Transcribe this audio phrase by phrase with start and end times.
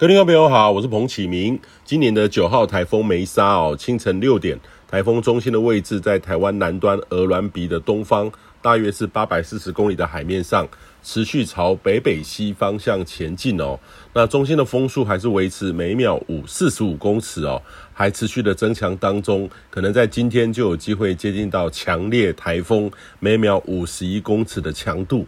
[0.00, 1.58] 各位听众朋友好，我是彭启明。
[1.84, 4.56] 今年的九号台风梅沙哦，清晨六点，
[4.86, 8.30] 台风中心的位置在台湾南端鹅銮鼻的东方，
[8.62, 10.68] 大约是八百四十公里的海面上，
[11.02, 13.76] 持续朝北北西方向前进哦。
[14.12, 17.60] 那中心的风速还是维持每秒五四十五公尺哦，
[17.92, 22.88] 还持续的增强当中，可能在今天就有机会接近到强烈台风，
[23.18, 25.26] 每秒五十一公尺的强度。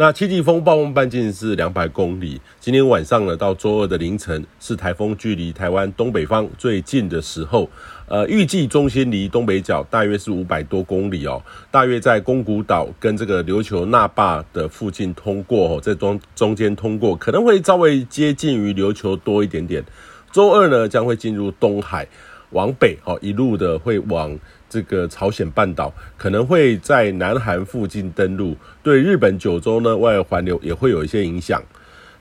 [0.00, 2.40] 那七级风暴风半径是两百公里。
[2.58, 7.68] 今天晚上呢，到周二的凌晨，是台风距离台湾东北方最近的时候。
[8.08, 19.84] 呃，预计中心离东北角大约是五百多公里哦，大约在宫古岛跟这个琉球那霸的附近通过哦，在中中间通过，可能会稍微接近于琉球多一点点。
[20.32, 22.08] 周二呢，将会进入东海。
[22.50, 31.62] 往北哦，一路的会往这个朝鲜半岛，可能会在南韩附近登陆，对日本九州呢外环流也会有一些影响。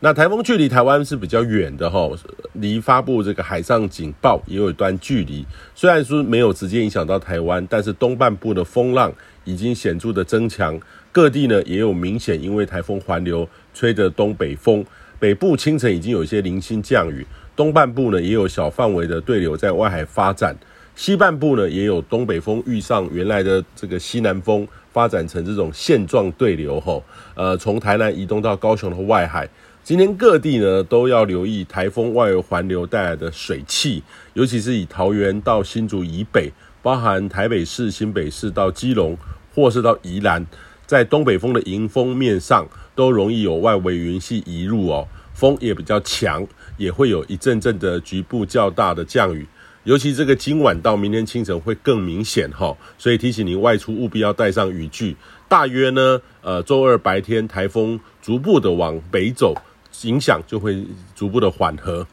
[0.00, 2.08] 那台风距离台湾是比较远的哈，
[2.52, 5.44] 离发布这个海上警报也有一段距离。
[5.74, 9.12] 虽然说没有直接影响到台湾，但是东半部的风浪
[9.44, 10.78] 已经显著的增强，
[11.10, 14.86] 各地呢也有明显因为台风环流吹着东北风，
[15.18, 17.26] 北部清晨已经有一些零星降雨。
[17.58, 20.56] 东半部呢也有小范围的对流在外海发展，
[20.94, 27.02] 西半部呢也有东北风遇上原来的这个西南风，发展成这种线状对流吼，
[27.34, 29.48] 呃，从台南移动到高雄的外海。
[29.82, 39.18] 今天各地呢都要留意台风外围环流带来的水汽，尤其是以桃园到新竹以北，包含台北市、新北市到基隆，
[39.52, 40.46] 或是到宜兰，
[40.86, 45.08] 在东北风的迎风面上都容易有外围云系移入哦。
[45.38, 46.44] 风也比较强，
[46.76, 49.46] 也会有一阵阵的局部较大的降雨，
[49.84, 55.16] 尤其这个今晚到明天清晨会更明显哈，所以提醒您外出务必要带上雨具。
[55.46, 59.54] 大约呢，呃，周二白天台风逐步的往北走，
[60.02, 60.84] 影响就会
[61.14, 62.04] 逐步的缓和。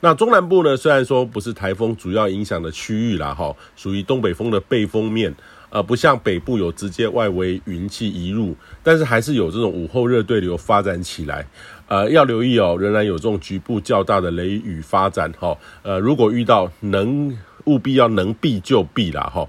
[0.00, 5.32] 那中南部呢，虽然说不是台风主要影响的区域啦，哈，属于东北风的背风面。
[5.70, 11.46] 呃，不像北部有直接外围云气移入，但是还是有这种午后热对流发展起来。
[11.88, 15.56] 呃，要留意哦，仍然有这种局部较大的雷雨发展哈。
[15.82, 19.48] 呃，如果遇到能务必要能避就避啦哈。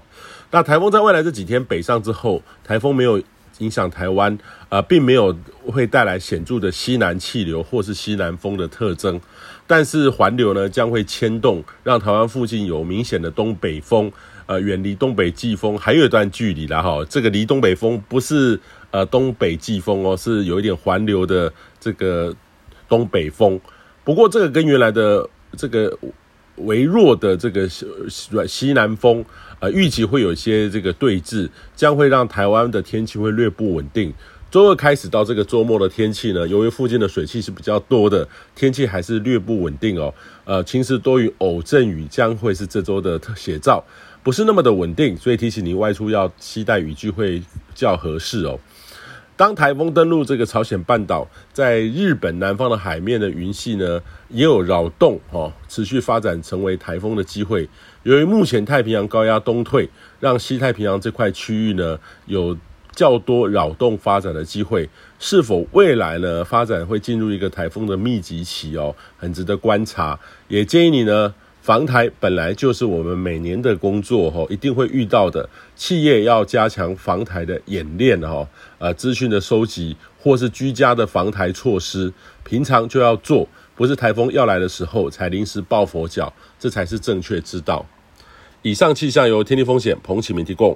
[0.50, 3.20] 那台风在未来这几天北上之后，台风没有
[3.58, 5.36] 影响台湾，呃，并没有
[5.66, 9.20] 会带来显著的西南气流或是西南风的特征，
[9.66, 14.10] 但是环流呢将会牵动，让台湾附近有明显的东北风。
[14.48, 17.04] 呃，远离东北季风还有一段距离啦哈。
[17.04, 18.58] 这个离东北风不是
[18.90, 22.34] 呃东北季风哦，是有一点环流的这个
[22.88, 23.60] 东北风。
[24.02, 25.94] 不过这个跟原来的这个
[26.56, 27.68] 微弱的这个
[28.48, 29.22] 西南风，
[29.60, 34.14] 呃，预计会有一些这个对峙，将会让台湾的天气会略不稳定。
[34.50, 40.14] 周二开始到这个周末的天气呢，由于附近的水汽是比较多的，天气还是略不稳定哦。
[40.46, 43.84] 呃，晴时多云偶阵雨将会是这周的特写照。
[44.22, 47.42] 不是那么的稳定，所以提醒您外出要携带雨具会
[47.74, 48.58] 较合适哦。
[49.36, 57.68] 当台风登陆这个朝鲜半岛，在日本南方的海面的云系呢，也有扰动哦，持续发展成为台风的机会。
[58.02, 61.96] 由于目前太平洋高压东退，让西太平洋这块区域呢
[62.26, 62.58] 有
[62.92, 64.90] 较多扰动发展的机会。
[65.20, 70.18] 是否未来呢发展会进入一个台风的密集期哦，很值得观察。
[70.48, 71.32] 也建议你呢。
[71.68, 75.46] 防台本来就是我们每年的工作哈，一定会遇到的。
[75.76, 78.48] 企业要加强防台的演练哈，
[78.78, 82.10] 呃，资讯的收集或是居家的防台措施，
[82.42, 83.46] 平常就要做，
[83.76, 87.84] 不是台风要来的时候才临时抱佛脚，这才是正确之道。
[88.62, 90.74] 以上气象由天气风险彭启明提供。